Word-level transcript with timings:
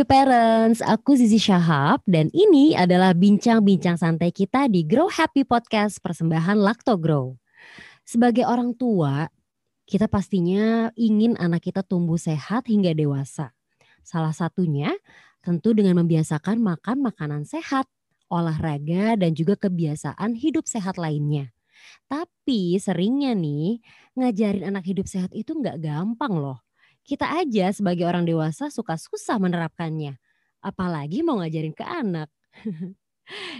Happy 0.00 0.16
Parents, 0.16 0.80
aku 0.80 1.12
Zizi 1.12 1.36
Syahab 1.36 2.00
dan 2.08 2.32
ini 2.32 2.72
adalah 2.72 3.12
bincang-bincang 3.12 4.00
santai 4.00 4.32
kita 4.32 4.64
di 4.64 4.80
Grow 4.80 5.12
Happy 5.12 5.44
Podcast 5.44 6.00
persembahan 6.00 6.56
Lacto 6.56 6.96
Grow. 6.96 7.36
Sebagai 8.08 8.48
orang 8.48 8.72
tua, 8.72 9.28
kita 9.84 10.08
pastinya 10.08 10.88
ingin 10.96 11.36
anak 11.36 11.68
kita 11.68 11.84
tumbuh 11.84 12.16
sehat 12.16 12.72
hingga 12.72 12.96
dewasa. 12.96 13.52
Salah 14.00 14.32
satunya 14.32 14.88
tentu 15.44 15.76
dengan 15.76 16.00
membiasakan 16.00 16.56
makan 16.64 17.04
makanan 17.04 17.44
sehat, 17.44 17.84
olahraga, 18.32 19.20
dan 19.20 19.36
juga 19.36 19.60
kebiasaan 19.60 20.32
hidup 20.32 20.64
sehat 20.64 20.96
lainnya. 20.96 21.52
Tapi 22.08 22.80
seringnya 22.80 23.36
nih, 23.36 23.84
ngajarin 24.16 24.64
anak 24.64 24.88
hidup 24.88 25.04
sehat 25.04 25.36
itu 25.36 25.52
nggak 25.52 25.76
gampang 25.84 26.40
loh 26.40 26.69
kita 27.10 27.26
aja 27.42 27.74
sebagai 27.74 28.06
orang 28.06 28.22
dewasa 28.22 28.70
suka 28.70 28.94
susah 28.94 29.42
menerapkannya. 29.42 30.14
Apalagi 30.62 31.26
mau 31.26 31.42
ngajarin 31.42 31.74
ke 31.74 31.82
anak. 31.82 32.30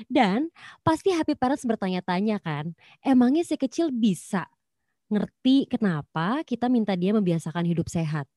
Dan 0.07 0.55
pasti 0.87 1.11
happy 1.11 1.35
parents 1.35 1.67
bertanya-tanya 1.67 2.39
kan, 2.39 2.75
emangnya 3.03 3.43
si 3.43 3.59
kecil 3.59 3.91
bisa 3.91 4.47
ngerti 5.11 5.67
kenapa 5.67 6.47
kita 6.47 6.71
minta 6.71 6.95
dia 6.95 7.11
membiasakan 7.11 7.67
hidup 7.67 7.91
sehat? 7.91 8.31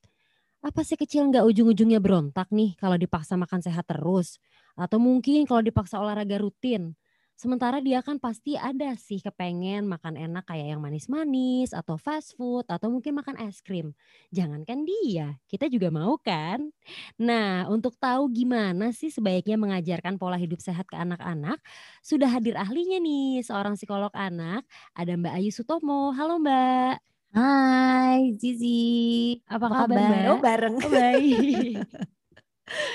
Apa 0.66 0.82
si 0.82 0.98
kecil 0.98 1.30
nggak 1.30 1.46
ujung-ujungnya 1.46 2.02
berontak 2.02 2.50
nih 2.50 2.74
kalau 2.82 2.98
dipaksa 2.98 3.38
makan 3.38 3.62
sehat 3.62 3.86
terus? 3.86 4.42
Atau 4.74 4.98
mungkin 4.98 5.46
kalau 5.46 5.62
dipaksa 5.62 6.02
olahraga 6.02 6.42
rutin? 6.42 6.98
Sementara 7.34 7.82
dia 7.82 8.00
kan 8.06 8.22
pasti 8.22 8.54
ada 8.54 8.94
sih 8.94 9.18
kepengen 9.20 9.90
makan 9.90 10.16
enak 10.16 10.46
kayak 10.48 10.78
yang 10.78 10.82
manis-manis 10.86 11.74
atau 11.74 11.98
fast 11.98 12.38
food 12.38 12.64
atau 12.70 12.94
mungkin 12.94 13.18
makan 13.18 13.36
es 13.42 13.60
krim. 13.60 13.92
Jangankan 14.30 14.86
dia, 14.86 15.42
kita 15.50 15.66
juga 15.68 15.90
mau 15.90 16.16
kan? 16.22 16.70
Nah, 17.18 17.66
untuk 17.74 17.98
tahu 17.98 18.30
gimana 18.32 18.94
sih 18.94 19.10
sebaiknya 19.10 19.58
mengajarkan 19.58 20.22
pola 20.22 20.38
hidup 20.38 20.62
sehat 20.62 20.86
ke 20.86 20.96
anak-anak, 20.96 21.58
sudah 22.06 22.30
hadir 22.30 22.54
ahlinya 22.54 23.02
nih, 23.02 23.42
seorang 23.42 23.76
psikolog 23.76 24.14
anak, 24.14 24.64
ada 24.94 25.18
Mbak 25.18 25.34
Ayu 25.34 25.50
Sutomo. 25.50 26.14
Halo 26.14 26.38
Mbak. 26.38 27.02
Hai 27.34 28.38
Zizi, 28.38 29.42
apa, 29.50 29.66
apa 29.74 29.76
kabar? 29.90 30.26
Oh 30.30 30.38
bareng. 30.38 30.76
Oh, 30.86 30.90
baik. 30.94 31.82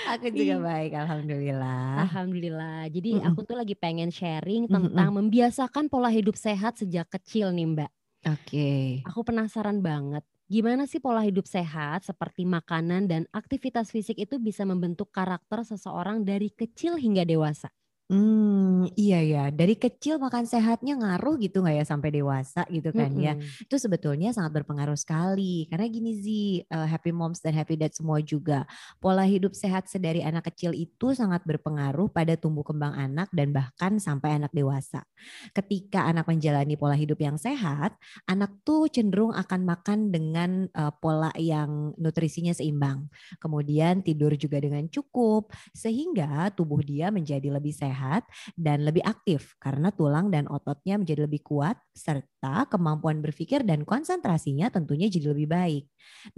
Aku 0.09 0.33
juga 0.33 0.57
baik, 0.65 0.93
alhamdulillah. 0.97 2.09
Alhamdulillah. 2.09 2.89
Jadi 2.89 3.21
aku 3.21 3.45
tuh 3.45 3.57
lagi 3.61 3.77
pengen 3.77 4.09
sharing 4.09 4.65
tentang 4.65 5.13
membiasakan 5.13 5.93
pola 5.93 6.09
hidup 6.09 6.35
sehat 6.35 6.81
sejak 6.81 7.09
kecil 7.13 7.53
nih 7.53 7.69
Mbak. 7.77 7.91
Oke. 8.27 9.03
Aku 9.05 9.21
penasaran 9.23 9.85
banget. 9.85 10.25
Gimana 10.49 10.89
sih 10.89 10.97
pola 10.97 11.21
hidup 11.21 11.45
sehat 11.45 12.09
seperti 12.09 12.49
makanan 12.49 13.05
dan 13.05 13.29
aktivitas 13.37 13.93
fisik 13.93 14.17
itu 14.17 14.41
bisa 14.41 14.65
membentuk 14.65 15.13
karakter 15.13 15.61
seseorang 15.61 16.25
dari 16.25 16.49
kecil 16.49 16.97
hingga 16.97 17.29
dewasa? 17.29 17.69
Hmm, 18.09 18.89
iya 18.97 19.21
ya. 19.21 19.45
Dari 19.53 19.77
kecil 19.77 20.17
makan 20.17 20.49
sehatnya 20.49 20.97
ngaruh 20.97 21.37
gitu 21.45 21.61
nggak 21.61 21.77
ya 21.77 21.85
sampai 21.85 22.09
dewasa 22.09 22.65
gitu 22.73 22.89
kan 22.97 23.13
ya. 23.21 23.37
Itu 23.61 23.77
sebetulnya 23.77 24.33
sangat 24.33 24.57
berpengaruh 24.57 24.97
sekali. 24.97 25.69
Karena 25.69 25.85
gini 25.93 26.17
sih, 26.17 26.65
uh, 26.73 26.89
happy 26.89 27.13
moms 27.13 27.45
dan 27.45 27.53
happy 27.53 27.77
dad 27.77 27.93
semua 27.93 28.25
juga. 28.25 28.65
Pola 28.97 29.29
hidup 29.29 29.53
sehat 29.53 29.93
sedari 29.93 30.25
anak 30.25 30.49
kecil 30.49 30.73
itu 30.73 31.13
sangat 31.13 31.45
berpengaruh 31.45 32.09
pada 32.09 32.33
tumbuh 32.41 32.65
kembang 32.65 32.97
anak 32.97 33.29
dan 33.29 33.53
bahkan 33.53 34.01
sampai 34.01 34.41
anak 34.41 34.57
dewasa. 34.57 35.05
Ketika 35.53 36.09
anak 36.09 36.33
menjalani 36.33 36.81
pola 36.81 36.97
hidup 36.97 37.21
yang 37.21 37.37
sehat, 37.37 37.93
anak 38.25 38.57
tuh 38.65 38.89
cenderung 38.89 39.37
akan 39.37 39.69
makan 39.69 39.99
dengan 40.09 40.65
uh, 40.73 40.97
pola 40.97 41.29
yang 41.37 41.93
nutrisinya 42.01 42.57
seimbang. 42.57 43.05
Kemudian 43.37 44.01
tidur 44.01 44.33
juga 44.41 44.65
dengan 44.65 44.89
cukup 44.89 45.53
sehingga 45.77 46.49
tubuh 46.57 46.81
dia 46.81 47.13
menjadi 47.13 47.53
lebih 47.53 47.77
sehat 47.77 47.98
sehat 47.99 48.23
dan 48.55 48.87
lebih 48.87 49.03
aktif 49.03 49.59
karena 49.59 49.91
tulang 49.91 50.31
dan 50.31 50.47
ototnya 50.47 51.03
menjadi 51.03 51.27
lebih 51.27 51.43
kuat 51.43 51.75
serta 51.91 52.71
kemampuan 52.71 53.19
berpikir 53.19 53.67
dan 53.67 53.83
konsentrasinya 53.83 54.71
tentunya 54.71 55.11
jadi 55.11 55.35
lebih 55.35 55.51
baik. 55.51 55.85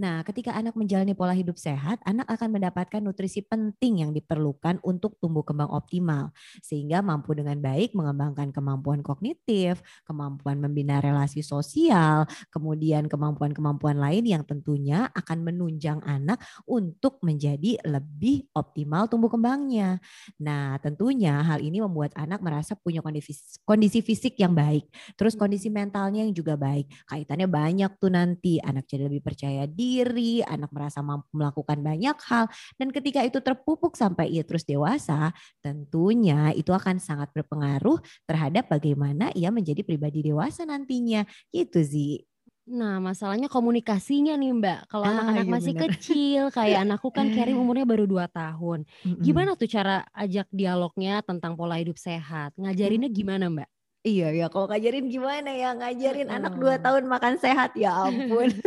Nah, 0.01 0.25
ketika 0.25 0.57
anak 0.57 0.73
menjalani 0.73 1.13
pola 1.13 1.37
hidup 1.37 1.55
sehat, 1.55 2.01
anak 2.03 2.25
akan 2.25 2.57
mendapatkan 2.57 2.97
nutrisi 2.97 3.45
penting 3.45 4.01
yang 4.01 4.11
diperlukan 4.11 4.81
untuk 4.81 5.21
tumbuh 5.21 5.45
kembang 5.45 5.69
optimal 5.69 6.33
sehingga 6.65 7.05
mampu 7.05 7.37
dengan 7.37 7.61
baik 7.61 7.93
mengembangkan 7.93 8.49
kemampuan 8.49 9.05
kognitif, 9.05 9.85
kemampuan 10.09 10.57
membina 10.57 10.97
relasi 10.97 11.45
sosial, 11.45 12.25
kemudian 12.49 13.05
kemampuan-kemampuan 13.05 14.01
lain 14.01 14.25
yang 14.25 14.43
tentunya 14.43 15.07
akan 15.13 15.45
menunjang 15.45 16.01
anak 16.03 16.41
untuk 16.65 17.21
menjadi 17.21 17.77
lebih 17.85 18.49
optimal 18.57 19.05
tumbuh 19.05 19.29
kembangnya. 19.29 20.01
Nah, 20.41 20.77
tentunya 20.81 21.43
hal 21.51 21.59
ini 21.59 21.83
membuat 21.83 22.15
anak 22.15 22.39
merasa 22.39 22.73
punya 22.79 23.03
kondisi, 23.03 23.35
kondisi 23.67 23.99
fisik 23.99 24.39
yang 24.39 24.55
baik. 24.55 24.87
Terus 25.19 25.35
hmm. 25.35 25.41
kondisi 25.43 25.67
mentalnya 25.67 26.23
yang 26.23 26.31
juga 26.31 26.55
baik. 26.55 26.87
Kaitannya 27.11 27.47
banyak 27.51 27.91
tuh 27.99 28.11
nanti. 28.11 28.63
Anak 28.63 28.87
jadi 28.87 29.11
lebih 29.11 29.19
percaya 29.19 29.67
diri, 29.67 30.39
anak 30.41 30.71
merasa 30.71 31.03
mampu 31.03 31.27
melakukan 31.35 31.83
banyak 31.83 32.17
hal. 32.31 32.47
Dan 32.79 32.95
ketika 32.95 33.19
itu 33.21 33.43
terpupuk 33.43 33.99
sampai 33.99 34.31
ia 34.31 34.47
terus 34.47 34.63
dewasa, 34.63 35.35
tentunya 35.59 36.55
itu 36.55 36.71
akan 36.71 36.97
sangat 37.03 37.29
berpengaruh 37.35 37.99
terhadap 38.23 38.71
bagaimana 38.71 39.29
ia 39.35 39.51
menjadi 39.51 39.83
pribadi 39.83 40.23
dewasa 40.23 40.63
nantinya. 40.63 41.27
Gitu 41.51 41.83
sih. 41.83 42.30
Nah, 42.69 43.01
masalahnya 43.01 43.49
komunikasinya 43.49 44.37
nih 44.37 44.53
Mbak. 44.53 44.79
Kalau 44.85 45.05
ah, 45.09 45.11
anak-anak 45.17 45.45
iya 45.49 45.53
masih 45.57 45.73
bener. 45.73 45.83
kecil, 45.97 46.43
kayak 46.53 46.79
anakku 46.85 47.09
kan 47.09 47.33
Karim 47.33 47.57
umurnya 47.57 47.89
baru 47.89 48.05
2 48.05 48.29
tahun. 48.29 48.85
Gimana 49.17 49.57
tuh 49.57 49.65
cara 49.65 50.05
ajak 50.13 50.45
dialognya 50.53 51.25
tentang 51.25 51.57
pola 51.57 51.81
hidup 51.81 51.97
sehat? 51.97 52.53
Ngajarinnya 52.61 53.09
gimana 53.09 53.49
Mbak? 53.49 53.69
Iya 54.01 54.33
ya, 54.33 54.45
kalau 54.49 54.65
ngajarin 54.65 55.05
gimana 55.13 55.49
ya? 55.53 55.77
Ngajarin 55.77 56.29
anak 56.29 56.57
2 56.57 56.81
tahun 56.81 57.05
makan 57.05 57.37
sehat, 57.37 57.77
ya 57.77 57.93
ampun. 57.93 58.49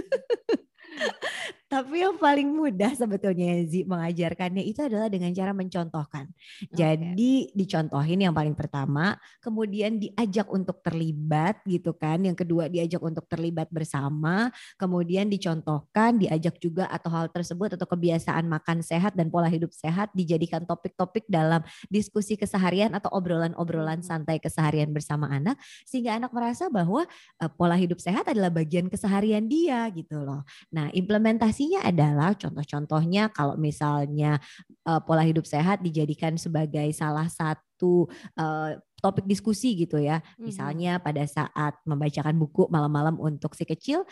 Tapi 1.74 2.06
yang 2.06 2.14
paling 2.14 2.54
mudah 2.54 2.94
sebetulnya 2.94 3.66
Zi 3.66 3.82
mengajarkannya 3.82 4.62
itu 4.62 4.78
adalah 4.78 5.10
dengan 5.10 5.34
cara 5.34 5.50
mencontohkan. 5.50 6.30
Jadi 6.70 7.50
dicontohin 7.50 8.22
yang 8.22 8.30
paling 8.30 8.54
pertama, 8.54 9.18
kemudian 9.42 9.98
diajak 9.98 10.46
untuk 10.54 10.78
terlibat 10.86 11.58
gitu 11.66 11.90
kan. 11.98 12.22
Yang 12.22 12.46
kedua 12.46 12.70
diajak 12.70 13.02
untuk 13.02 13.26
terlibat 13.26 13.74
bersama, 13.74 14.54
kemudian 14.78 15.26
dicontohkan, 15.26 16.14
diajak 16.14 16.62
juga 16.62 16.86
atau 16.86 17.10
hal 17.10 17.26
tersebut 17.34 17.74
atau 17.74 17.90
kebiasaan 17.90 18.46
makan 18.46 18.78
sehat 18.78 19.18
dan 19.18 19.34
pola 19.34 19.50
hidup 19.50 19.74
sehat 19.74 20.14
dijadikan 20.14 20.62
topik-topik 20.62 21.26
dalam 21.26 21.58
diskusi 21.90 22.38
keseharian 22.38 22.94
atau 22.94 23.10
obrolan-obrolan 23.18 23.98
hmm. 23.98 24.06
santai 24.06 24.38
keseharian 24.38 24.94
bersama 24.94 25.26
anak 25.26 25.58
sehingga 25.82 26.22
anak 26.22 26.30
merasa 26.30 26.70
bahwa 26.70 27.02
uh, 27.42 27.50
pola 27.50 27.74
hidup 27.74 27.98
sehat 27.98 28.30
adalah 28.30 28.54
bagian 28.54 28.86
keseharian 28.86 29.50
dia 29.50 29.90
gitu 29.90 30.22
loh. 30.22 30.46
Nah, 30.70 30.94
implementasi 30.94 31.63
Indikasinya 31.64 31.80
adalah 31.88 32.30
contoh-contohnya 32.36 33.32
kalau 33.32 33.56
misalnya 33.56 34.36
uh, 34.84 35.00
pola 35.00 35.24
hidup 35.24 35.48
sehat 35.48 35.80
dijadikan 35.80 36.36
sebagai 36.36 36.92
salah 36.92 37.24
satu 37.32 38.04
uh, 38.36 38.76
topik 39.00 39.24
diskusi 39.24 39.72
gitu 39.72 39.96
ya. 39.96 40.20
Misalnya 40.36 41.00
pada 41.00 41.24
saat 41.24 41.80
membacakan 41.88 42.36
buku 42.36 42.68
malam-malam 42.68 43.16
untuk 43.16 43.56
si 43.56 43.64
kecil, 43.64 44.04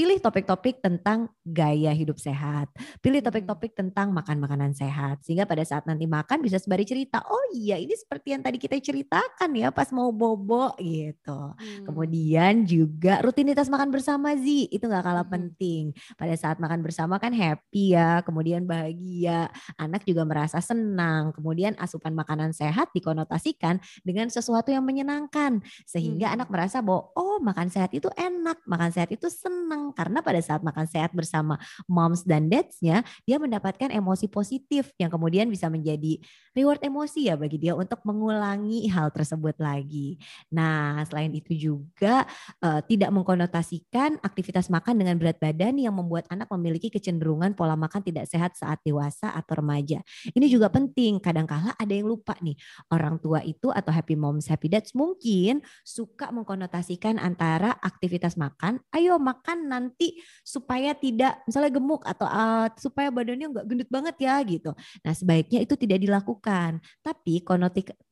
pilih 0.00 0.16
topik-topik 0.16 0.80
tentang 0.80 1.28
gaya 1.44 1.92
hidup 1.92 2.16
sehat, 2.16 2.72
pilih 3.04 3.20
hmm. 3.20 3.28
topik-topik 3.28 3.76
tentang 3.76 4.16
makan 4.16 4.40
makanan 4.40 4.72
sehat, 4.72 5.20
sehingga 5.20 5.44
pada 5.44 5.60
saat 5.60 5.84
nanti 5.84 6.08
makan 6.08 6.40
bisa 6.40 6.56
sembari 6.56 6.88
cerita, 6.88 7.20
oh 7.28 7.44
iya 7.52 7.76
ini 7.76 7.92
seperti 7.92 8.32
yang 8.32 8.40
tadi 8.40 8.56
kita 8.56 8.80
ceritakan 8.80 9.52
ya 9.52 9.68
pas 9.68 9.92
mau 9.92 10.08
bobo 10.08 10.72
gitu. 10.80 11.52
Hmm. 11.52 11.84
Kemudian 11.84 12.64
juga 12.64 13.20
rutinitas 13.20 13.68
makan 13.68 13.92
bersama 13.92 14.32
Zi 14.40 14.72
itu 14.72 14.88
nggak 14.88 15.04
kalah 15.04 15.28
hmm. 15.28 15.36
penting. 15.36 15.92
Pada 16.16 16.32
saat 16.32 16.56
makan 16.56 16.80
bersama 16.80 17.20
kan 17.20 17.36
happy 17.36 17.92
ya, 17.92 18.24
kemudian 18.24 18.64
bahagia, 18.64 19.52
anak 19.76 20.08
juga 20.08 20.24
merasa 20.24 20.64
senang, 20.64 21.36
kemudian 21.36 21.76
asupan 21.76 22.16
makanan 22.16 22.56
sehat 22.56 22.88
dikonotasikan 22.96 23.76
dengan 24.00 24.32
sesuatu 24.32 24.72
yang 24.72 24.80
menyenangkan, 24.80 25.60
sehingga 25.84 26.32
hmm. 26.32 26.36
anak 26.40 26.48
merasa 26.48 26.80
bahwa 26.80 27.12
oh 27.20 27.36
makan 27.44 27.68
sehat 27.68 27.92
itu 27.92 28.08
enak, 28.16 28.64
makan 28.64 28.88
sehat 28.96 29.12
itu 29.12 29.28
senang 29.28 29.89
karena 29.92 30.24
pada 30.24 30.40
saat 30.40 30.60
makan 30.64 30.86
sehat 30.86 31.12
bersama 31.12 31.60
moms 31.86 32.22
dan 32.26 32.48
dadsnya 32.48 33.02
dia 33.26 33.36
mendapatkan 33.36 33.90
emosi 33.90 34.26
positif 34.30 34.90
yang 34.96 35.10
kemudian 35.12 35.46
bisa 35.50 35.66
menjadi 35.66 36.18
reward 36.54 36.82
emosi 36.82 37.30
ya 37.30 37.34
bagi 37.38 37.58
dia 37.58 37.74
untuk 37.74 38.02
mengulangi 38.02 38.88
hal 38.90 39.10
tersebut 39.14 39.58
lagi. 39.58 40.18
Nah 40.50 41.02
selain 41.06 41.30
itu 41.34 41.54
juga 41.54 42.26
uh, 42.62 42.80
tidak 42.84 43.10
mengkonotasikan 43.14 44.18
aktivitas 44.22 44.68
makan 44.70 44.98
dengan 44.98 45.16
berat 45.16 45.38
badan 45.38 45.78
yang 45.78 45.94
membuat 45.94 46.26
anak 46.30 46.50
memiliki 46.54 46.90
kecenderungan 46.90 47.54
pola 47.54 47.74
makan 47.78 48.02
tidak 48.02 48.26
sehat 48.26 48.54
saat 48.58 48.82
dewasa 48.82 49.30
atau 49.34 49.60
remaja. 49.62 50.02
Ini 50.30 50.46
juga 50.50 50.68
penting. 50.72 51.22
Kadangkala 51.22 51.74
ada 51.76 51.92
yang 51.92 52.08
lupa 52.08 52.34
nih 52.42 52.56
orang 52.90 53.20
tua 53.22 53.42
itu 53.44 53.70
atau 53.70 53.90
happy 53.92 54.14
moms 54.18 54.50
happy 54.50 54.66
dads 54.70 54.92
mungkin 54.94 55.62
suka 55.86 56.34
mengkonotasikan 56.34 57.16
antara 57.16 57.76
aktivitas 57.80 58.34
makan, 58.36 58.82
ayo 58.92 59.16
makan 59.16 59.70
nanti 59.80 60.20
supaya 60.44 60.92
tidak 60.92 61.40
misalnya 61.48 61.72
gemuk 61.72 62.04
atau 62.04 62.28
uh, 62.28 62.68
supaya 62.76 63.08
badannya 63.08 63.48
nggak 63.48 63.66
gendut 63.66 63.88
banget 63.88 64.16
ya 64.20 64.36
gitu. 64.44 64.70
Nah 65.00 65.12
sebaiknya 65.16 65.64
itu 65.64 65.74
tidak 65.80 66.04
dilakukan. 66.04 66.84
Tapi 67.00 67.40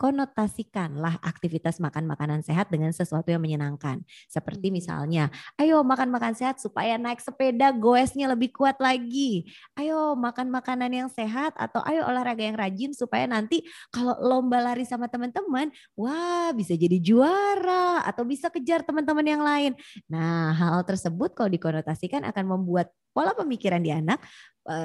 konotasikanlah 0.01 1.21
aktivitas 1.21 1.77
makan 1.79 2.09
makanan 2.09 2.41
sehat 2.41 2.73
dengan 2.73 2.91
sesuatu 2.97 3.29
yang 3.29 3.45
menyenangkan. 3.45 4.01
Seperti 4.27 4.73
hmm. 4.73 4.75
misalnya, 4.75 5.25
ayo 5.61 5.85
makan 5.85 6.09
makan 6.09 6.33
sehat 6.33 6.57
supaya 6.57 6.97
naik 6.97 7.21
sepeda 7.21 7.71
goesnya 7.77 8.33
lebih 8.33 8.57
kuat 8.57 8.81
lagi. 8.81 9.45
Ayo 9.77 10.17
makan 10.17 10.49
makanan 10.49 10.91
yang 10.91 11.09
sehat 11.13 11.53
atau 11.61 11.85
ayo 11.85 12.09
olahraga 12.09 12.41
yang 12.41 12.57
rajin 12.57 12.97
supaya 12.97 13.29
nanti 13.29 13.61
kalau 13.93 14.17
lomba 14.25 14.65
lari 14.65 14.89
sama 14.89 15.07
teman-teman, 15.13 15.69
wah 15.93 16.51
bisa 16.57 16.73
jadi 16.73 16.97
juara 16.97 18.01
atau 18.09 18.25
bisa 18.25 18.49
kejar 18.49 18.81
teman-teman 18.87 19.27
yang 19.27 19.43
lain. 19.45 19.73
Nah, 20.09 20.57
hal 20.57 20.81
tersebut 20.87 21.37
kalau 21.37 21.51
dikonotasikan 21.59 22.23
akan 22.23 22.45
membuat 22.47 22.95
pola 23.11 23.35
pemikiran 23.35 23.83
di 23.83 23.91
anak 23.91 24.23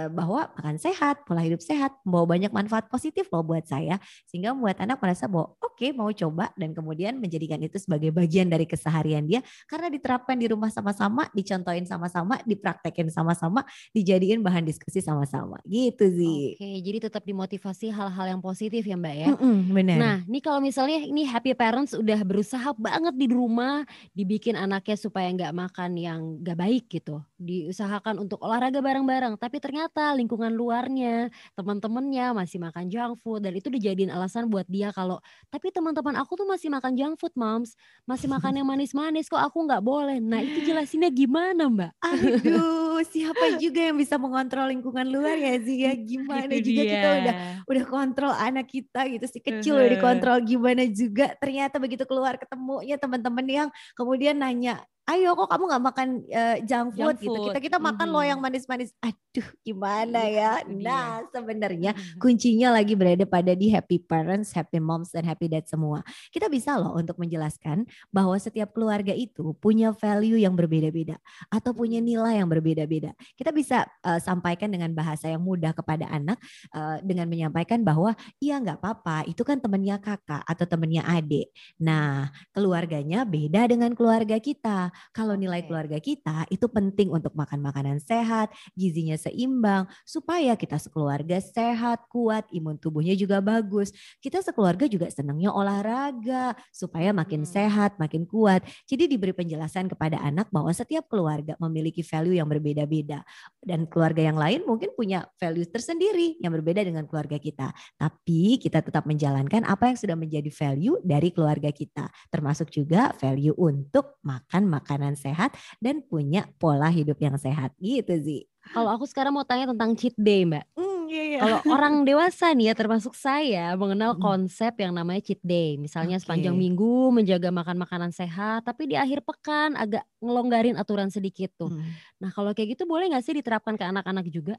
bahwa 0.07 0.47
makan 0.55 0.79
sehat, 0.79 1.27
pola 1.27 1.43
hidup 1.43 1.59
sehat, 1.59 1.91
membawa 2.07 2.39
banyak 2.39 2.51
manfaat 2.55 2.87
positif 2.87 3.27
loh 3.29 3.43
buat 3.43 3.67
saya. 3.67 3.99
Sehingga 4.31 4.55
membuat 4.55 4.79
anak 4.79 4.97
merasa 5.03 5.27
bahwa 5.29 5.53
oke 5.59 5.75
okay, 5.75 5.91
mau 5.91 6.09
coba 6.09 6.49
dan 6.55 6.71
kemudian 6.71 7.19
menjadikan 7.19 7.59
itu 7.61 7.77
sebagai 7.77 8.09
bagian 8.15 8.47
dari 8.47 8.63
keseharian 8.65 9.27
dia. 9.27 9.43
Karena 9.69 9.91
diterapkan 9.91 10.39
di 10.39 10.47
rumah 10.49 10.71
sama-sama, 10.71 11.27
dicontohin 11.35 11.83
sama-sama, 11.83 12.39
dipraktekin 12.47 13.11
sama-sama, 13.11 13.67
dijadiin 13.91 14.41
bahan 14.41 14.63
diskusi 14.65 15.03
sama-sama. 15.03 15.59
Gitu 15.67 16.09
sih. 16.09 16.55
Oke, 16.57 16.71
jadi 16.81 16.97
tetap 17.11 17.23
dimotivasi 17.27 17.91
hal-hal 17.93 18.25
yang 18.33 18.41
positif 18.41 18.81
ya 18.81 18.95
Mbak 18.97 19.15
ya. 19.19 19.29
Mm 19.29 19.37
-mm, 19.37 19.57
benar. 19.75 19.97
Nah 19.99 20.17
ini 20.25 20.39
kalau 20.39 20.59
misalnya 20.63 21.03
ini 21.03 21.27
happy 21.27 21.53
parents 21.53 21.93
udah 21.93 22.19
berusaha 22.25 22.71
banget 22.79 23.13
di 23.19 23.27
rumah 23.29 23.85
dibikin 24.15 24.55
anaknya 24.57 24.97
supaya 24.97 25.27
nggak 25.29 25.53
makan 25.53 25.91
yang 25.99 26.19
nggak 26.39 26.57
baik 26.57 26.83
gitu. 26.87 27.19
Diusahakan 27.37 28.23
untuk 28.23 28.39
olahraga 28.41 28.79
bareng-bareng. 28.79 29.35
Tapi 29.37 29.59
ternyata 29.59 29.72
ternyata 29.73 30.13
lingkungan 30.13 30.53
luarnya, 30.53 31.33
teman-temannya 31.57 32.37
masih 32.37 32.61
makan 32.61 32.93
junk 32.93 33.17
food 33.25 33.41
dan 33.41 33.57
itu 33.57 33.73
dijadiin 33.73 34.13
alasan 34.13 34.45
buat 34.45 34.69
dia 34.69 34.93
kalau 34.93 35.17
tapi 35.49 35.73
teman-teman 35.73 36.13
aku 36.21 36.37
tuh 36.37 36.45
masih 36.45 36.69
makan 36.69 36.93
junk 36.93 37.17
food, 37.17 37.33
moms, 37.33 37.73
masih 38.05 38.29
makan 38.29 38.61
yang 38.61 38.67
manis-manis 38.69 39.25
kok 39.25 39.41
aku 39.41 39.65
nggak 39.65 39.81
boleh. 39.81 40.21
Nah 40.21 40.45
itu 40.45 40.61
jelasinnya 40.61 41.09
gimana 41.09 41.73
mbak? 41.73 41.89
Aduh, 42.05 43.01
siapa 43.17 43.57
juga 43.57 43.89
yang 43.89 43.97
bisa 43.97 44.21
mengontrol 44.21 44.69
lingkungan 44.69 45.09
luar 45.09 45.41
ya 45.41 45.57
sih 45.57 45.89
ya 45.89 45.97
gimana 45.97 46.53
itu 46.53 46.69
juga 46.69 46.81
dia. 46.85 46.93
kita 46.93 47.07
udah 47.17 47.35
udah 47.65 47.83
kontrol 47.89 48.33
anak 48.37 48.69
kita 48.69 49.09
gitu 49.09 49.25
si 49.25 49.41
kecil 49.41 49.81
udah 49.81 49.89
dikontrol 49.89 50.37
gimana 50.45 50.85
juga 50.85 51.33
ternyata 51.41 51.81
begitu 51.81 52.05
keluar 52.05 52.37
ketemunya 52.37 53.01
teman-teman 53.01 53.45
yang 53.49 53.69
kemudian 53.97 54.37
nanya 54.37 54.85
ayo 55.03 55.35
kok 55.35 55.51
kamu 55.51 55.63
nggak 55.67 55.83
makan 55.83 56.07
uh, 56.31 56.57
junk 56.63 56.95
food, 56.95 57.19
junk 57.19 57.27
gitu. 57.27 57.41
Kita 57.51 57.59
kita 57.59 57.77
makan 57.77 58.07
mm 58.07 58.07
-hmm. 58.07 58.15
loh 58.15 58.23
yang 58.23 58.39
manis-manis. 58.39 58.95
Aduh, 59.03 59.47
gimana 59.59 60.23
iya, 60.23 60.63
ya? 60.63 60.71
Nah, 60.71 61.07
sebenarnya 61.27 61.91
kuncinya 62.15 62.71
lagi 62.71 62.95
berada 62.95 63.27
pada 63.27 63.51
di 63.51 63.67
happy 63.67 63.99
parents, 64.07 64.55
happy 64.55 64.79
moms 64.79 65.11
dan 65.11 65.27
happy 65.27 65.51
dad 65.51 65.67
semua. 65.67 66.07
Kita 66.31 66.47
bisa 66.47 66.79
loh 66.79 66.95
untuk 66.95 67.19
menjelaskan 67.19 67.83
bahwa 68.15 68.39
setiap 68.39 68.71
keluarga 68.71 69.11
itu 69.11 69.51
punya 69.59 69.91
value 69.91 70.39
yang 70.39 70.55
berbeda-beda 70.55 71.19
atau 71.51 71.75
punya 71.75 71.99
nilai 71.99 72.39
yang 72.39 72.47
berbeda-beda. 72.47 73.11
Kita 73.35 73.51
bisa 73.51 73.83
uh, 74.07 74.23
sampaikan 74.23 74.71
dengan 74.71 74.95
bahasa 74.95 75.27
yang 75.27 75.43
mudah 75.43 75.75
kepada 75.75 76.07
anak 76.07 76.39
uh, 76.71 77.03
dengan 77.03 77.27
menyampaikan 77.27 77.83
bahwa 77.83 78.15
iya 78.39 78.55
nggak 78.63 78.79
apa-apa, 78.79 79.27
itu 79.27 79.43
kan 79.43 79.59
temennya 79.59 79.99
kakak 79.99 80.47
atau 80.47 80.63
temennya 80.63 81.03
adik. 81.03 81.51
Nah, 81.83 82.31
keluarganya 82.55 83.27
beda 83.27 83.67
dengan 83.67 83.91
keluarga 83.91 84.39
kita 84.39 84.92
kalau 85.11 85.33
nilai 85.33 85.65
keluarga 85.65 85.97
kita 85.97 86.45
itu 86.53 86.69
penting 86.69 87.09
untuk 87.09 87.33
makan 87.33 87.59
makanan 87.65 87.97
sehat, 87.97 88.53
gizinya 88.77 89.17
seimbang, 89.17 89.89
supaya 90.05 90.53
kita 90.53 90.77
sekeluarga 90.77 91.41
sehat, 91.41 92.05
kuat, 92.07 92.45
imun 92.53 92.77
tubuhnya 92.77 93.17
juga 93.17 93.41
bagus. 93.41 93.91
Kita 94.21 94.39
sekeluarga 94.45 94.85
juga 94.85 95.09
senangnya 95.09 95.49
olahraga, 95.49 96.53
supaya 96.69 97.09
makin 97.09 97.43
hmm. 97.43 97.51
sehat, 97.51 97.97
makin 97.97 98.23
kuat. 98.29 98.61
Jadi 98.85 99.09
diberi 99.09 99.33
penjelasan 99.33 99.89
kepada 99.89 100.21
anak 100.21 100.53
bahwa 100.53 100.69
setiap 100.71 101.09
keluarga 101.09 101.57
memiliki 101.57 102.05
value 102.05 102.37
yang 102.37 102.47
berbeda-beda. 102.47 103.25
Dan 103.59 103.89
keluarga 103.89 104.21
yang 104.21 104.37
lain 104.37 104.63
mungkin 104.67 104.93
punya 104.93 105.25
value 105.41 105.65
tersendiri 105.67 106.37
yang 106.39 106.53
berbeda 106.53 106.85
dengan 106.85 107.09
keluarga 107.09 107.41
kita. 107.41 107.71
Tapi 107.97 108.61
kita 108.61 108.85
tetap 108.85 109.09
menjalankan 109.09 109.65
apa 109.65 109.89
yang 109.89 109.97
sudah 109.97 110.17
menjadi 110.19 110.49
value 110.53 110.99
dari 111.01 111.33
keluarga 111.33 111.73
kita. 111.73 112.11
Termasuk 112.29 112.69
juga 112.69 113.15
value 113.17 113.55
untuk 113.57 114.21
makan 114.21 114.67
makanan 114.67 114.82
makanan 114.83 115.15
sehat 115.15 115.55
dan 115.79 116.03
punya 116.03 116.43
pola 116.59 116.91
hidup 116.91 117.15
yang 117.23 117.39
sehat 117.39 117.71
gitu 117.79 118.19
sih. 118.19 118.43
Kalau 118.71 118.87
aku 118.95 119.03
sekarang 119.03 119.35
mau 119.35 119.43
tanya 119.43 119.71
tentang 119.75 119.91
cheat 119.95 120.15
day, 120.15 120.47
Mbak. 120.47 120.63
Mm, 120.79 121.03
iya, 121.11 121.23
iya. 121.23 121.39
Kalau 121.43 121.57
orang 121.75 122.07
dewasa 122.07 122.55
nih 122.55 122.71
ya 122.71 122.73
termasuk 122.75 123.11
saya 123.11 123.75
mengenal 123.75 124.15
konsep 124.15 124.71
yang 124.79 124.95
namanya 124.95 125.19
cheat 125.19 125.43
day. 125.43 125.75
Misalnya 125.75 126.15
okay. 126.15 126.23
sepanjang 126.23 126.55
minggu 126.55 127.11
menjaga 127.11 127.51
makan 127.51 127.75
makanan 127.75 128.11
sehat, 128.15 128.63
tapi 128.63 128.87
di 128.87 128.95
akhir 128.95 129.27
pekan 129.27 129.75
agak 129.75 130.07
ngelonggarin 130.23 130.79
aturan 130.79 131.11
sedikit 131.11 131.51
tuh. 131.59 131.75
Mm. 131.75 131.91
Nah 132.23 132.29
kalau 132.31 132.55
kayak 132.55 132.79
gitu 132.79 132.87
boleh 132.87 133.11
nggak 133.11 133.23
sih 133.23 133.35
diterapkan 133.35 133.75
ke 133.75 133.83
anak-anak 133.83 134.31
juga? 134.31 134.55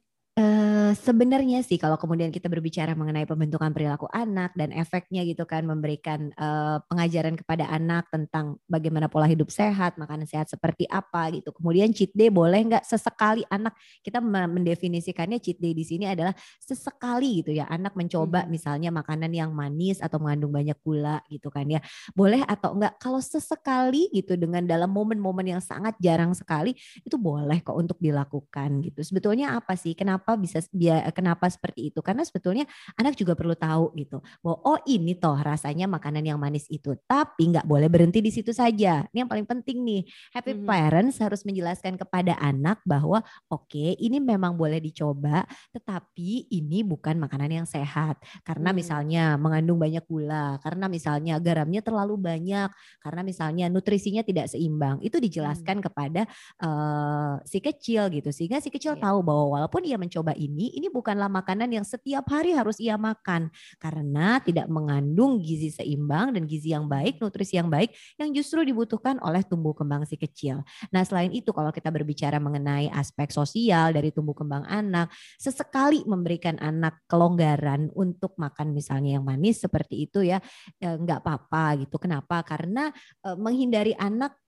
Uh, 0.85 0.93
sebenarnya 0.93 1.65
sih 1.65 1.81
kalau 1.81 1.97
kemudian 1.97 2.29
kita 2.29 2.45
berbicara 2.53 2.93
mengenai 2.93 3.25
pembentukan 3.25 3.73
perilaku 3.73 4.05
anak 4.13 4.53
dan 4.53 4.69
efeknya 4.69 5.25
gitu 5.25 5.49
kan 5.49 5.65
memberikan 5.65 6.29
uh, 6.37 6.77
pengajaran 6.93 7.41
kepada 7.41 7.65
anak 7.73 8.05
tentang 8.13 8.61
bagaimana 8.69 9.09
pola 9.09 9.25
hidup 9.25 9.49
sehat, 9.49 9.97
makanan 9.97 10.29
sehat 10.29 10.53
seperti 10.53 10.85
apa 10.93 11.33
gitu. 11.33 11.57
Kemudian 11.57 11.89
cheat 11.97 12.13
day 12.13 12.29
boleh 12.29 12.61
nggak 12.69 12.85
sesekali 12.85 13.49
anak 13.49 13.73
kita 14.05 14.21
mendefinisikannya 14.21 15.41
cheat 15.41 15.57
day 15.57 15.73
di 15.73 15.89
sini 15.89 16.05
adalah 16.05 16.37
sesekali 16.61 17.41
gitu 17.41 17.57
ya 17.57 17.65
anak 17.71 17.97
mencoba 17.97 18.45
hmm. 18.45 18.51
misalnya 18.53 18.93
makanan 18.93 19.33
yang 19.33 19.57
manis 19.57 20.05
atau 20.05 20.21
mengandung 20.21 20.53
banyak 20.53 20.77
gula 20.85 21.25
gitu 21.33 21.49
kan 21.49 21.65
ya. 21.65 21.81
Boleh 22.13 22.45
atau 22.45 22.77
enggak 22.77 23.01
kalau 23.01 23.25
sesekali 23.25 24.13
gitu 24.13 24.37
dengan 24.37 24.69
dalam 24.69 24.93
momen-momen 24.93 25.57
yang 25.57 25.63
sangat 25.65 25.97
jarang 25.97 26.37
sekali 26.37 26.77
itu 27.01 27.17
boleh 27.17 27.65
kok 27.65 27.79
untuk 27.79 27.97
dilakukan 28.03 28.85
gitu. 28.85 29.01
Sebetulnya 29.01 29.57
apa 29.57 29.79
sih? 29.79 29.95
Kenapa 29.95 30.25
kenapa 30.25 30.41
bisa 30.41 30.59
dia 30.75 31.07
kenapa 31.15 31.49
seperti 31.49 31.95
itu 31.95 32.03
karena 32.05 32.27
sebetulnya 32.27 32.69
anak 32.99 33.17
juga 33.17 33.33
perlu 33.33 33.57
tahu 33.57 33.95
gitu 33.97 34.21
bahwa 34.45 34.59
oh 34.67 34.79
ini 34.85 35.17
toh 35.17 35.39
rasanya 35.39 35.89
makanan 35.89 36.27
yang 36.27 36.39
manis 36.39 36.67
itu 36.69 36.93
tapi 37.09 37.55
nggak 37.55 37.65
boleh 37.65 37.89
berhenti 37.89 38.21
di 38.21 38.29
situ 38.29 38.51
saja 38.51 39.07
ini 39.15 39.25
yang 39.25 39.31
paling 39.31 39.47
penting 39.47 39.81
nih 39.81 40.03
happy 40.35 40.53
hmm. 40.55 40.67
parents 40.69 41.17
harus 41.19 41.43
menjelaskan 41.43 41.97
kepada 41.97 42.37
anak 42.39 42.83
bahwa 42.85 43.25
oke 43.49 43.71
okay, 43.71 43.97
ini 43.99 44.21
memang 44.21 44.55
boleh 44.55 44.79
dicoba 44.79 45.47
tetapi 45.73 46.53
ini 46.53 46.85
bukan 46.85 47.17
makanan 47.17 47.65
yang 47.65 47.67
sehat 47.69 48.21
karena 48.45 48.71
hmm. 48.71 48.77
misalnya 48.77 49.25
mengandung 49.41 49.81
banyak 49.81 50.05
gula 50.05 50.61
karena 50.61 50.87
misalnya 50.91 51.41
garamnya 51.41 51.81
terlalu 51.81 52.21
banyak 52.21 52.69
karena 53.01 53.21
misalnya 53.25 53.67
nutrisinya 53.73 54.21
tidak 54.21 54.53
seimbang 54.53 55.01
itu 55.01 55.17
dijelaskan 55.17 55.81
hmm. 55.81 55.87
kepada 55.89 56.23
uh, 56.61 57.41
si 57.49 57.59
kecil 57.65 58.13
gitu 58.13 58.29
sehingga 58.35 58.61
si 58.61 58.69
kecil 58.73 58.97
yeah. 58.97 59.05
tahu 59.05 59.25
bahwa 59.25 59.45
walaupun 59.59 59.85
ia 59.85 60.01
mencoba 60.01 60.33
ini, 60.37 60.64
ini 60.73 60.89
bukanlah 60.89 61.29
makanan 61.29 61.69
yang 61.69 61.85
setiap 61.85 62.25
hari 62.33 62.57
harus 62.57 62.81
ia 62.81 62.97
makan 62.97 63.53
karena 63.77 64.41
tidak 64.41 64.71
mengandung 64.71 65.43
gizi 65.43 65.75
seimbang 65.75 66.33
dan 66.33 66.49
gizi 66.49 66.73
yang 66.73 66.87
baik, 66.89 67.19
nutrisi 67.19 67.59
yang 67.59 67.69
baik 67.69 67.93
yang 68.17 68.31
justru 68.33 68.63
dibutuhkan 68.63 69.19
oleh 69.21 69.43
tumbuh 69.45 69.77
kembang 69.77 70.07
si 70.09 70.15
kecil. 70.15 70.63
Nah, 70.95 71.03
selain 71.03 71.35
itu 71.35 71.51
kalau 71.51 71.75
kita 71.75 71.91
berbicara 71.91 72.39
mengenai 72.39 72.89
aspek 72.95 73.35
sosial 73.35 73.91
dari 73.91 74.15
tumbuh 74.15 74.37
kembang 74.37 74.65
anak, 74.71 75.11
sesekali 75.37 76.07
memberikan 76.07 76.57
anak 76.63 77.03
kelonggaran 77.11 77.91
untuk 77.93 78.39
makan 78.39 78.71
misalnya 78.71 79.19
yang 79.19 79.25
manis 79.27 79.61
seperti 79.61 80.07
itu 80.07 80.23
ya, 80.23 80.39
ya 80.79 80.95
nggak 80.95 81.25
apa-apa 81.25 81.83
gitu. 81.83 81.97
Kenapa? 81.99 82.47
Karena 82.47 82.93
eh, 83.27 83.37
menghindari 83.37 83.97
anak 83.99 84.44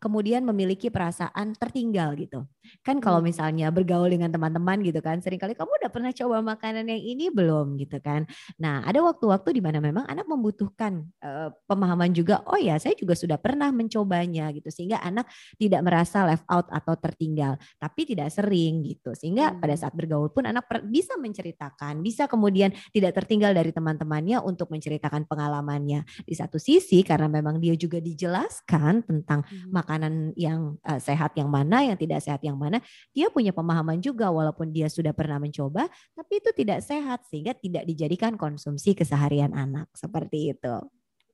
kemudian 0.00 0.42
memiliki 0.48 0.88
perasaan 0.88 1.52
tertinggal 1.60 2.16
gitu. 2.16 2.48
Kan 2.80 3.04
kalau 3.04 3.20
hmm. 3.20 3.28
misalnya 3.28 3.68
bergaul 3.68 4.08
dengan 4.08 4.32
teman-teman 4.32 4.80
gitu 4.80 5.04
kan, 5.04 5.20
sering 5.20 5.36
kali 5.36 5.52
kamu 5.52 5.68
udah 5.68 5.90
pernah 5.92 6.10
coba 6.16 6.40
makanan 6.40 6.88
yang 6.88 7.02
ini 7.04 7.28
belum 7.28 7.76
gitu 7.76 8.00
kan. 8.00 8.24
Nah, 8.56 8.80
ada 8.88 9.04
waktu-waktu 9.04 9.60
di 9.60 9.62
mana 9.62 9.78
memang 9.78 10.08
anak 10.08 10.24
membutuhkan 10.24 11.04
uh, 11.20 11.52
pemahaman 11.68 12.16
juga, 12.16 12.40
oh 12.48 12.56
ya 12.56 12.80
saya 12.80 12.96
juga 12.96 13.12
sudah 13.12 13.36
pernah 13.36 13.68
mencobanya 13.68 14.48
gitu. 14.56 14.72
Sehingga 14.72 15.04
anak 15.04 15.28
tidak 15.60 15.84
merasa 15.84 16.24
left 16.24 16.48
out 16.48 16.72
atau 16.72 16.96
tertinggal, 16.96 17.60
tapi 17.76 18.08
tidak 18.08 18.32
sering 18.32 18.80
gitu. 18.80 19.12
Sehingga 19.12 19.52
hmm. 19.52 19.60
pada 19.60 19.76
saat 19.76 19.92
bergaul 19.92 20.32
pun 20.32 20.48
anak 20.48 20.64
bisa 20.88 21.20
menceritakan, 21.20 22.00
bisa 22.00 22.24
kemudian 22.24 22.72
tidak 22.96 23.20
tertinggal 23.20 23.52
dari 23.52 23.68
teman-temannya 23.68 24.40
untuk 24.40 24.72
menceritakan 24.72 25.28
pengalamannya. 25.28 26.08
Di 26.24 26.32
satu 26.32 26.56
sisi 26.56 27.04
karena 27.04 27.28
memang 27.28 27.60
dia 27.60 27.76
juga 27.76 28.00
dijelaskan 28.00 29.04
tentang 29.04 29.44
hmm 29.44 29.89
makanan 29.90 30.30
yang 30.38 30.78
uh, 30.86 31.02
sehat 31.02 31.34
yang 31.34 31.50
mana, 31.50 31.82
yang 31.82 31.98
tidak 31.98 32.22
sehat 32.22 32.38
yang 32.46 32.54
mana, 32.54 32.78
dia 33.10 33.26
punya 33.26 33.50
pemahaman 33.50 33.98
juga 33.98 34.30
walaupun 34.30 34.70
dia 34.70 34.86
sudah 34.86 35.10
pernah 35.10 35.42
mencoba, 35.42 35.90
tapi 36.14 36.38
itu 36.38 36.54
tidak 36.54 36.86
sehat 36.86 37.26
sehingga 37.26 37.58
tidak 37.58 37.82
dijadikan 37.90 38.38
konsumsi 38.38 38.94
keseharian 38.94 39.50
anak 39.50 39.90
seperti 39.98 40.54
itu. 40.54 40.78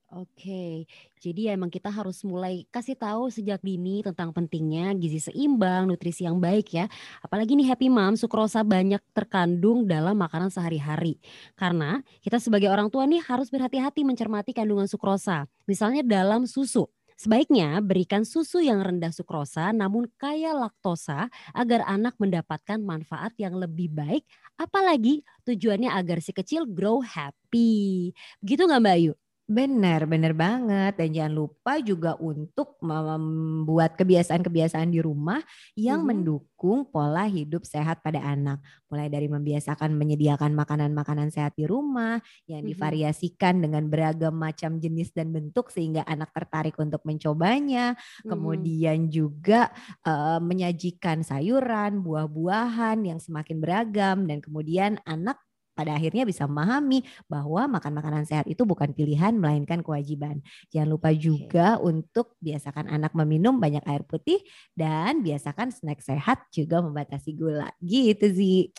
Oke, 0.07 0.87
jadi 1.19 1.51
ya 1.51 1.59
emang 1.59 1.67
kita 1.67 1.91
harus 1.91 2.23
mulai 2.23 2.63
kasih 2.71 2.95
tahu 2.95 3.27
sejak 3.27 3.59
dini 3.59 3.99
tentang 3.99 4.31
pentingnya 4.31 4.95
gizi 4.95 5.19
seimbang, 5.19 5.83
nutrisi 5.83 6.23
yang 6.23 6.39
baik 6.39 6.71
ya. 6.79 6.87
Apalagi 7.19 7.59
nih 7.59 7.67
Happy 7.75 7.91
Mom, 7.91 8.15
sukrosa 8.15 8.63
banyak 8.63 9.03
terkandung 9.11 9.83
dalam 9.83 10.15
makanan 10.15 10.47
sehari-hari. 10.47 11.19
Karena 11.59 11.99
kita 12.23 12.39
sebagai 12.39 12.71
orang 12.71 12.87
tua 12.87 13.03
nih 13.03 13.19
harus 13.19 13.51
berhati-hati 13.51 14.07
mencermati 14.07 14.55
kandungan 14.55 14.87
sukrosa. 14.87 15.43
Misalnya 15.67 16.07
dalam 16.07 16.47
susu. 16.47 16.87
Sebaiknya 17.17 17.81
berikan 17.81 18.21
susu 18.29 18.61
yang 18.61 18.77
rendah 18.85 19.09
sukrosa 19.09 19.73
namun 19.73 20.05
kaya 20.21 20.53
laktosa 20.53 21.33
agar 21.57 21.81
anak 21.89 22.13
mendapatkan 22.21 22.77
manfaat 22.77 23.33
yang 23.41 23.57
lebih 23.57 23.89
baik. 23.89 24.21
Apalagi 24.55 25.25
tujuannya 25.49 25.89
agar 25.97 26.21
si 26.21 26.29
kecil 26.29 26.69
grow 26.69 27.01
happy. 27.01 28.13
Begitu 28.41 28.61
nggak 28.69 28.81
Mbak 28.85 28.95
Ayu? 29.01 29.13
Benar, 29.47 30.11
benar 30.11 30.35
banget. 30.35 30.99
Dan 30.99 31.15
jangan 31.15 31.33
lupa 31.39 31.79
juga 31.79 32.19
untuk 32.19 32.75
membuat 32.83 33.95
kebiasaan-kebiasaan 33.95 34.91
di 34.91 34.99
rumah 34.99 35.39
yang 35.71 36.03
mm-hmm. 36.03 36.19
mendukung 36.19 36.83
pola 36.91 37.23
hidup 37.23 37.63
sehat 37.63 38.03
pada 38.03 38.19
anak. 38.27 38.59
Mulai 38.91 39.07
dari 39.07 39.31
membiasakan 39.31 39.95
menyediakan 39.95 40.51
makanan-makanan 40.51 41.31
sehat 41.31 41.55
di 41.55 41.63
rumah 41.63 42.19
yang 42.43 42.59
mm-hmm. 42.59 42.75
divariasikan 42.75 43.63
dengan 43.63 43.87
beragam 43.87 44.35
macam 44.35 44.83
jenis 44.83 45.15
dan 45.15 45.31
bentuk 45.31 45.71
sehingga 45.71 46.03
anak 46.03 46.35
tertarik 46.35 46.75
untuk 46.75 46.99
mencobanya. 47.07 47.95
Mm-hmm. 47.95 48.27
Kemudian 48.27 48.99
juga 49.07 49.71
uh, 50.03 50.43
menyajikan 50.43 51.23
sayuran, 51.23 52.03
buah-buahan 52.03 52.99
yang 53.07 53.23
semakin 53.23 53.63
beragam 53.63 54.27
dan 54.27 54.43
kemudian 54.43 54.99
anak 55.07 55.39
pada 55.77 55.93
akhirnya 55.93 56.25
bisa 56.25 56.49
memahami 56.49 57.05
bahwa 57.29 57.69
makan 57.77 57.93
makanan 57.93 58.25
sehat 58.25 58.49
itu 58.49 58.65
bukan 58.65 58.97
pilihan 58.97 59.37
melainkan 59.37 59.85
kewajiban. 59.85 60.41
Jangan 60.73 60.89
lupa 60.89 61.13
juga 61.13 61.77
untuk 61.77 62.33
biasakan 62.41 62.89
anak 62.89 63.13
meminum 63.13 63.61
banyak 63.61 63.85
air 63.85 64.01
putih 64.01 64.41
dan 64.73 65.21
biasakan 65.21 65.69
snack 65.69 66.01
sehat 66.01 66.41
juga 66.49 66.81
membatasi 66.81 67.37
gula. 67.37 67.69
Gitu 67.77 68.25
sih. 68.33 68.73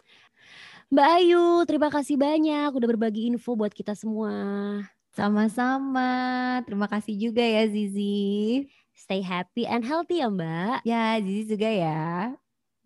Mbak 0.88 1.08
Ayu, 1.20 1.44
terima 1.68 1.92
kasih 1.92 2.16
banyak 2.16 2.72
udah 2.72 2.88
berbagi 2.88 3.28
info 3.28 3.54
buat 3.54 3.70
kita 3.70 3.92
semua. 3.92 4.32
Sama-sama. 5.12 6.10
Terima 6.64 6.88
kasih 6.88 7.14
juga 7.14 7.44
ya 7.44 7.68
Zizi. 7.68 8.64
Stay 8.96 9.20
happy 9.20 9.68
and 9.68 9.84
healthy 9.84 10.24
ya 10.24 10.32
Mbak. 10.32 10.82
Ya, 10.88 11.20
Zizi 11.20 11.44
juga 11.54 11.68
ya. 11.68 12.34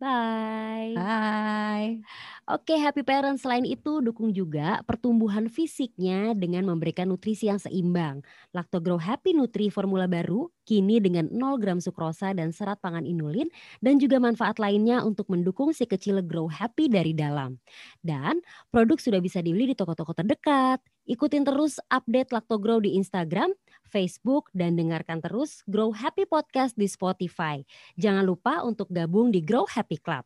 Bye. 0.03 0.99
Bye. 0.99 2.03
Oke, 2.51 2.75
happy 2.75 3.07
parent 3.07 3.39
selain 3.39 3.63
itu 3.63 4.03
dukung 4.03 4.35
juga 4.35 4.83
pertumbuhan 4.83 5.47
fisiknya 5.47 6.35
dengan 6.35 6.67
memberikan 6.67 7.07
nutrisi 7.07 7.47
yang 7.47 7.63
seimbang. 7.63 8.19
Lactogrow 8.51 8.99
Happy 8.99 9.31
Nutri 9.31 9.71
formula 9.71 10.11
baru 10.11 10.51
kini 10.67 10.99
dengan 10.99 11.31
0 11.31 11.63
gram 11.63 11.79
sukrosa 11.79 12.35
dan 12.35 12.51
serat 12.51 12.83
pangan 12.83 13.07
inulin 13.07 13.47
dan 13.79 14.03
juga 14.03 14.19
manfaat 14.19 14.59
lainnya 14.59 15.07
untuk 15.07 15.31
mendukung 15.31 15.71
si 15.71 15.87
kecil 15.87 16.19
grow 16.27 16.51
happy 16.51 16.91
dari 16.91 17.15
dalam. 17.15 17.63
Dan 18.03 18.43
produk 18.75 18.99
sudah 18.99 19.23
bisa 19.23 19.39
dibeli 19.39 19.71
di 19.71 19.79
toko-toko 19.79 20.19
terdekat. 20.19 20.83
Ikutin 21.07 21.47
terus 21.47 21.79
update 21.95 22.35
Lactogrow 22.35 22.83
di 22.83 22.99
Instagram, 22.99 23.55
Facebook, 23.93 24.49
dan 24.57 24.81
dengarkan 24.81 25.21
terus 25.21 25.61
Grow 25.69 25.93
Happy 25.93 26.25
Podcast 26.25 26.73
di 26.81 26.89
Spotify. 26.89 27.61
Jangan 28.01 28.25
lupa 28.25 28.65
untuk 28.65 28.89
gabung 28.89 29.29
di 29.29 29.45
Grow 29.45 29.69
Happy 29.69 30.01
Club. 30.01 30.25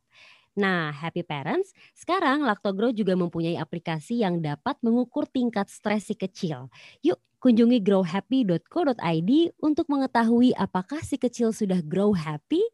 Nah, 0.56 0.94
Happy 0.94 1.20
Parents, 1.20 1.75
sekarang 1.92 2.46
Lactogrow 2.46 2.94
juga 2.94 3.12
mempunyai 3.12 3.58
aplikasi 3.58 4.25
yang 4.25 4.40
dapat 4.40 4.78
mengukur 4.80 5.28
tingkat 5.28 5.68
stres 5.68 6.08
si 6.08 6.16
kecil. 6.16 6.73
Yuk, 7.04 7.20
kunjungi 7.42 7.85
growhappy.co.id 7.85 9.32
untuk 9.61 9.87
mengetahui 9.92 10.56
apakah 10.56 11.04
si 11.04 11.20
kecil 11.20 11.52
sudah 11.52 11.85
grow 11.85 12.16
happy 12.16 12.64